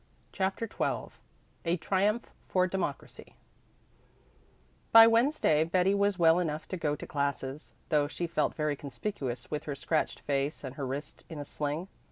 [0.31, 1.13] CHAPTER XII
[1.63, 3.35] A TRIUMPH FOR DEMOCRACY
[4.91, 9.51] By Wednesday Betty was well enough to go to classes, though she felt very conspicuous
[9.51, 11.87] with her scratched face and her wrist in a sling.